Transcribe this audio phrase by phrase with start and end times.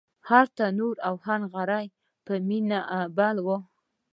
[0.29, 1.85] هر تنور او هر نغری
[2.25, 2.79] په مینه
[3.17, 3.47] بل و